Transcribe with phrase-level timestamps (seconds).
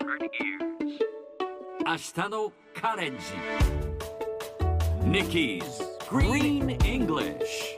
[0.00, 3.24] 明日のカレンジ
[5.02, 5.62] Nikki's
[6.08, 7.76] Green English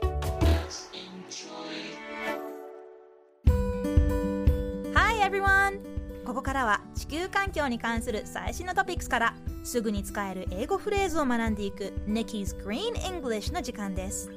[4.94, 5.80] Hi everyone!
[6.26, 9.34] ここからは地球環境に関する最新のトピックスから
[9.64, 14.30] すぐに使える英語フレーズを学んでいく Nikki's Green English の時間です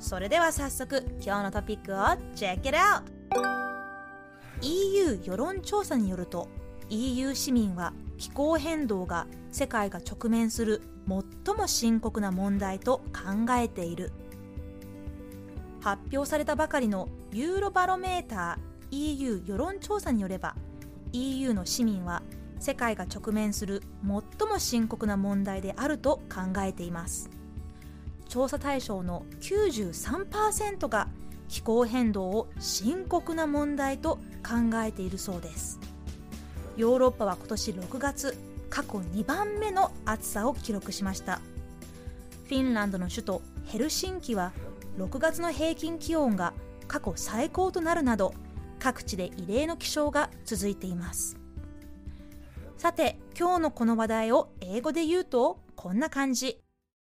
[0.00, 1.96] それでは早速今日のトピックを
[2.34, 3.02] Check it out!
[4.62, 6.48] EU 世論調査によると
[6.90, 10.82] EU 市民は気候変動が世界が直面する
[11.46, 14.12] 最も深刻な問題と考えている。
[15.80, 20.56] 発表されたばかりのユーロバロメーター EU 世論調査によれば
[21.12, 22.22] EU の市民は
[22.58, 27.30] 世界が直面する最も深刻な問題であると考えています。
[28.28, 31.08] 調査対象の93%が
[31.48, 35.80] 気候変動を深刻な問題と考えているそうです。
[36.80, 38.38] ヨーロッパは今年6月
[38.70, 41.42] 過去2番目の暑さを記録しました。
[42.44, 44.52] フィンランドの首都ヘルシンキは
[44.96, 46.54] 6月の平均気温が
[46.88, 48.32] 過去最高となるなど
[48.78, 51.36] 各地で異例の気象が続いています。
[52.78, 56.62] さて今日のこの話題を英語で言うとこんな感じ。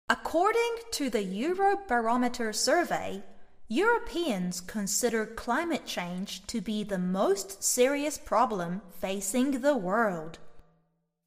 [0.07, 0.53] According
[0.91, 3.23] to the Eurobarometer survey
[3.72, 10.38] Europeans consider climate change to be the most serious problem facing the world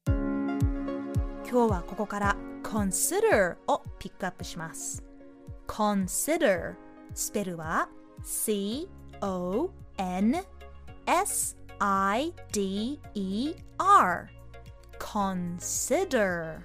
[0.06, 5.02] 今日はここから consider をピックアップします
[5.66, 6.74] consider
[7.14, 7.88] スペルは
[8.24, 8.92] C-O-N-S-I-D-E-R
[14.98, 16.60] consider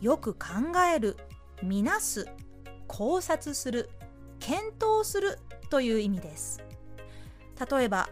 [0.00, 0.48] よく考
[0.94, 1.16] える、
[1.62, 2.26] みなす、
[2.86, 3.88] 考察する、
[4.39, 6.63] 検討するという意味です
[7.69, 8.09] 例えば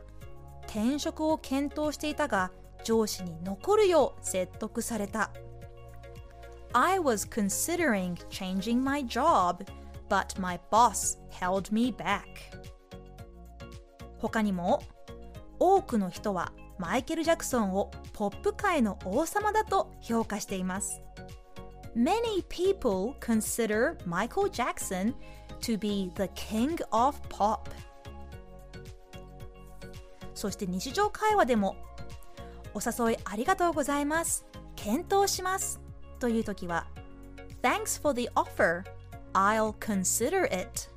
[0.67, 2.51] 転職を検討していたが
[2.83, 5.31] 上司に残るよう説得された
[6.73, 9.65] I was considering changing my job,
[10.09, 12.21] but my boss held me back.
[14.19, 14.83] 他にも、
[15.59, 21.01] 多くの人はマイケル・ジャクソンをポップ界の王様だと評価しています。
[21.97, 25.15] Many people consider Michael Jackson
[25.61, 27.71] to be the king of pop.
[30.35, 31.75] そして日常会話でも、
[32.75, 34.45] お誘いありがとうございます。
[34.75, 35.81] 検討します。
[36.19, 36.85] という時は
[37.63, 38.83] Thanks for the offer.
[39.33, 40.91] I'll consider it.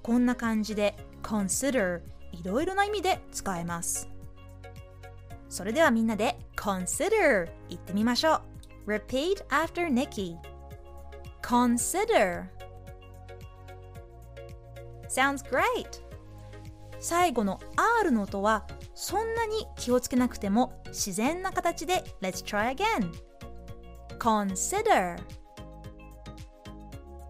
[0.00, 0.94] こんな感じで
[1.24, 4.08] consider いろいろな意味で使えます。
[5.48, 8.49] それではみんなで consider 言ってみましょう。
[8.86, 10.36] Repeat after Nikki.
[11.42, 12.50] Consider.
[15.08, 16.00] Sounds great.
[17.00, 17.58] 最後の
[18.00, 23.10] R の音はそんなに気をつけなくても自然な形で Let's try again.
[24.18, 25.18] Consider.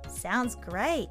[0.08, 1.08] Sounds great.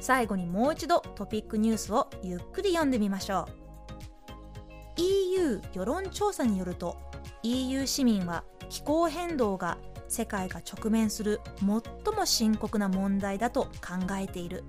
[0.00, 5.00] 最後にもう一度トピックニュースをゆっくり読んでみましょう。
[5.00, 6.96] EU 世論調査によると
[7.42, 9.78] EU 市民は気候変動が
[10.08, 14.64] 世界が直面する最も深刻な問題だと考えている。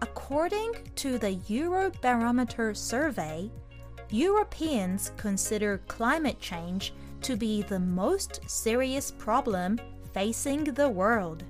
[0.00, 3.50] According to the Eurobarometer survey,
[4.10, 6.92] Europeans consider climate change
[7.22, 9.78] to be the most serious problem
[10.12, 11.44] facing the world.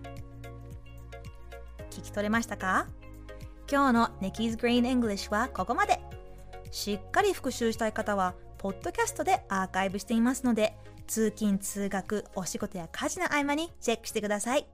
[1.91, 2.87] 聞き取れましたか
[3.71, 6.01] 今日の Nikki's Green English はここまで。
[6.71, 10.77] しっかり復習したい方は、ポッドキャストでアーカイブしていますので、
[11.07, 14.67] 通勤・通学、お仕事や家事の合間にチェックしてください。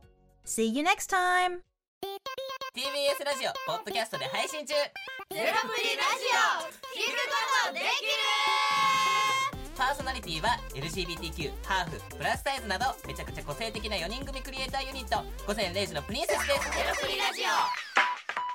[0.45, 1.61] See you next time!
[2.75, 4.75] TBS ラジオポッドキャストで配信中。
[4.75, 4.89] ゼロ
[5.35, 7.87] プリラジオ聞くことできる。
[9.77, 15.25] パーソナリティは LGBTQ ハーフプラスサイズなどめちゃくちゃ個性的な4人組クリエイターユニット。
[15.47, 16.71] 午前0時のプリンセスです。
[16.71, 17.90] ゼロプリラジオ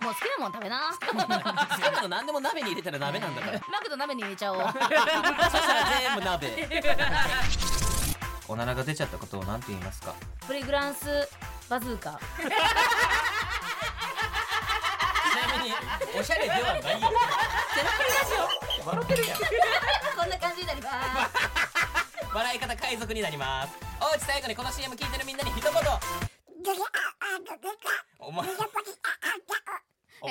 [0.06, 0.94] もう好きなもん食べな。
[0.94, 3.60] 好きなの何でも鍋に入れたら鍋なんだから。
[3.72, 4.60] マクド鍋に入れちゃおう。
[4.62, 5.02] そしたら
[6.00, 6.70] 全部鍋。
[8.48, 10.14] おならが出ちゃったことを何て言いますか？
[10.46, 11.28] プリグランス
[11.68, 12.20] バズーカ。
[12.38, 12.44] ち
[15.36, 15.74] なみに
[16.20, 16.84] おしゃれではないよ。
[16.84, 17.00] ゼロ
[17.98, 18.34] プリラジ
[18.86, 19.38] オ笑ってるやん。
[19.40, 19.44] こ
[20.28, 20.96] んな感じになります
[22.32, 23.74] 笑い方海賊になります。
[24.00, 25.72] おうち最後にこの CM 聞いてるみんなに一言。
[28.20, 28.48] お前